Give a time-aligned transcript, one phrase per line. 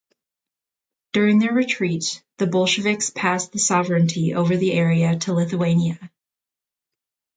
[1.13, 5.99] During their retreat, the Bolsheviks passed the sovereignty over the area to Lithuania.